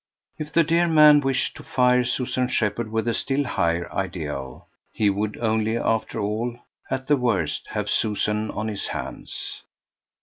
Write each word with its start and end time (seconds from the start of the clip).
If 0.39 0.51
the 0.51 0.63
dear 0.63 0.87
man 0.87 1.19
wished 1.19 1.55
to 1.57 1.63
fire 1.63 2.03
Susan 2.03 2.47
Shepherd 2.47 2.91
with 2.91 3.07
a 3.07 3.13
still 3.13 3.43
higher 3.43 3.87
ideal, 3.93 4.67
he 4.91 5.11
would 5.11 5.37
only 5.37 5.77
after 5.77 6.19
all, 6.19 6.57
at 6.89 7.05
the 7.05 7.17
worst, 7.17 7.67
have 7.67 7.87
Susan 7.87 8.49
on 8.49 8.67
his 8.67 8.87
hands. 8.87 9.61